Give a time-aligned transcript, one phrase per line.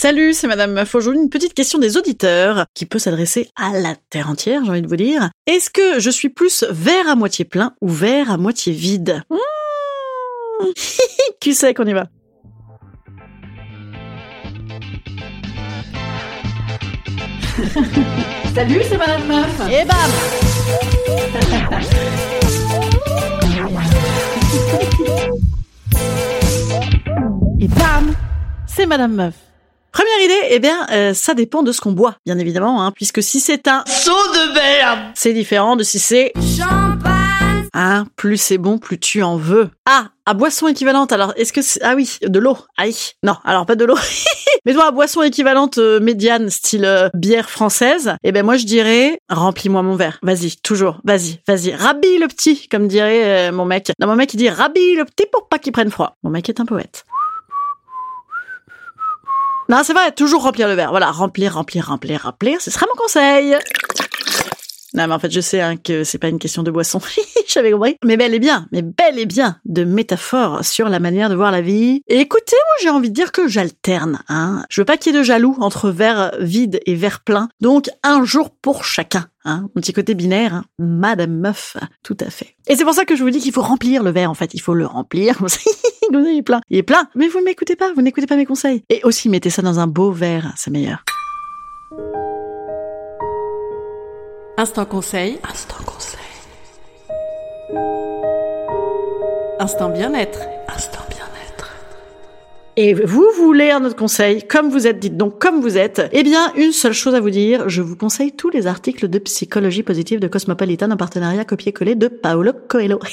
[0.00, 0.94] Salut, c'est Madame Meuf.
[0.94, 4.80] Aujourd'hui, une petite question des auditeurs qui peut s'adresser à la terre entière, j'ai envie
[4.80, 5.30] de vous dire.
[5.48, 9.24] Est-ce que je suis plus verre à moitié plein ou verre à moitié vide?
[9.28, 10.66] Mmh.
[11.40, 12.06] Qui sait qu'on y va?
[18.54, 19.60] Salut, c'est Madame Meuf.
[19.68, 20.12] Et bam
[27.58, 28.14] Et bam
[28.68, 29.47] C'est Madame Meuf.
[29.98, 33.20] Première idée, eh bien, euh, ça dépend de ce qu'on boit, bien évidemment, hein, puisque
[33.20, 37.66] si c'est un saut de merde, c'est différent de si c'est champagne.
[37.74, 39.70] Hein, plus c'est bon, plus tu en veux.
[39.86, 41.82] Ah, à boisson équivalente, alors est-ce que c'est...
[41.82, 42.56] Ah oui, de l'eau.
[42.76, 42.94] Aïe.
[43.24, 43.98] Non, alors pas de l'eau.
[44.64, 48.66] Mais toi, à boisson équivalente euh, médiane, style euh, bière française, eh ben moi je
[48.66, 50.20] dirais, remplis-moi mon verre.
[50.22, 51.74] Vas-y, toujours, vas-y, vas-y.
[51.74, 53.90] Rabille le petit, comme dirait mon mec.
[54.00, 56.14] Non, mon mec il dit rabille le petit pour pas qu'il prenne froid.
[56.22, 57.04] Mon mec est un poète.
[59.70, 60.90] Non, c'est vrai, toujours remplir le verre.
[60.90, 62.60] Voilà, remplir, remplir, remplir, remplir.
[62.60, 63.54] Ce sera mon conseil.
[64.94, 67.00] Non, mais en fait, je sais hein, que c'est pas une question de boisson.
[67.46, 67.96] J'avais compris.
[68.02, 71.52] Mais bel et bien, mais bel et bien de métaphores sur la manière de voir
[71.52, 72.00] la vie.
[72.08, 74.20] Et écoutez, moi, j'ai envie de dire que j'alterne.
[74.28, 74.64] Hein.
[74.70, 77.50] Je veux pas qu'il y ait de jaloux entre verre vide et verre plein.
[77.60, 79.26] Donc, un jour pour chacun.
[79.44, 79.68] Hein.
[79.74, 80.64] Mon petit côté binaire, hein.
[80.78, 82.54] Madame Meuf, tout à fait.
[82.66, 84.54] Et c'est pour ça que je vous dis qu'il faut remplir le verre, en fait.
[84.54, 85.38] Il faut le remplir.
[86.12, 86.60] il est plein.
[86.70, 87.08] Il est plein.
[87.14, 88.82] Mais vous ne m'écoutez pas, vous n'écoutez pas mes conseils.
[88.88, 91.04] Et aussi, mettez ça dans un beau verre, c'est meilleur.
[94.56, 95.38] Instant conseil.
[95.48, 96.18] Instant conseil.
[99.60, 100.40] Instant bien-être.
[100.68, 101.17] Instant bien-être.
[102.80, 106.22] Et vous voulez un autre conseil, comme vous êtes, dites donc comme vous êtes, eh
[106.22, 109.82] bien, une seule chose à vous dire, je vous conseille tous les articles de psychologie
[109.82, 113.00] positive de Cosmopolitan en partenariat copier-coller de Paolo Coelho.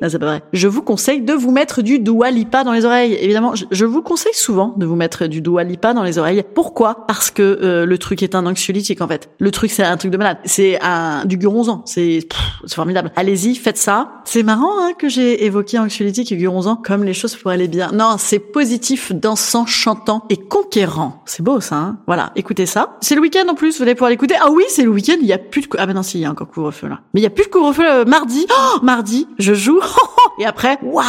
[0.00, 0.42] Non, c'est pas vrai.
[0.52, 3.18] Je vous conseille de vous mettre du Dua Lipa dans les oreilles.
[3.20, 6.44] Évidemment, je, vous conseille souvent de vous mettre du Dua Lipa dans les oreilles.
[6.54, 7.06] Pourquoi?
[7.08, 9.28] Parce que euh, le truc est un anxiolytique en fait.
[9.40, 10.38] Le truc c'est un truc de malade.
[10.44, 11.82] C'est un du guronzan.
[11.84, 12.20] C'est
[12.64, 13.10] c'est formidable.
[13.16, 14.17] Allez-y, faites ça.
[14.30, 17.92] C'est marrant hein, que j'ai évoqué anxiolytique et guronzan comme les choses pourraient aller bien.
[17.92, 21.22] Non, c'est positif, dansant, chantant et conquérant.
[21.24, 21.76] C'est beau ça.
[21.76, 22.98] Hein voilà, écoutez ça.
[23.00, 23.78] C'est le week-end en plus.
[23.78, 24.34] Vous allez pouvoir l'écouter.
[24.38, 25.16] Ah oui, c'est le week-end.
[25.22, 27.00] Il y a plus de ah ben non, si y a encore couvre-feu là.
[27.14, 28.46] Mais il y a plus de couvre-feu euh, mardi.
[28.50, 29.80] Oh, mardi, je joue
[30.38, 31.04] et après, waouh,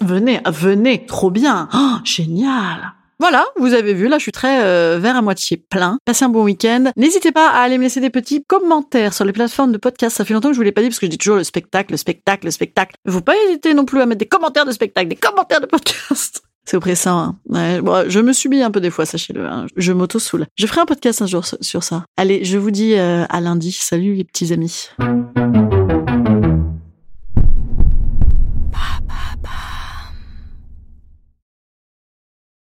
[0.00, 2.94] venez, venez, trop bien, oh, génial.
[3.20, 5.98] Voilà, vous avez vu, là je suis très euh, vert à moitié plein.
[6.04, 6.90] Passez un bon week-end.
[6.96, 10.16] N'hésitez pas à aller me laisser des petits commentaires sur les plateformes de podcast.
[10.16, 11.44] Ça fait longtemps que je vous l'ai pas dit parce que je dis toujours le
[11.44, 12.96] spectacle, le spectacle, le spectacle.
[13.08, 16.42] Faut pas hésiter non plus à mettre des commentaires de spectacle, des commentaires de podcast.
[16.66, 17.36] C'est oppressant.
[17.52, 18.04] Hein.
[18.08, 19.44] Je me subis un peu des fois, sachez-le.
[19.44, 19.66] Hein.
[19.76, 20.46] Je m'auto-soule.
[20.56, 22.06] Je ferai un podcast un jour sur ça.
[22.16, 23.70] Allez, je vous dis euh, à lundi.
[23.70, 24.88] Salut les petits amis.